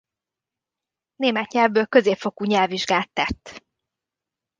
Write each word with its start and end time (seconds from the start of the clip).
Német 1.15 1.51
nyelvből 1.51 1.85
középfokú 1.85 2.45
nyelvvizsgát 2.45 3.11
tett. 3.13 3.63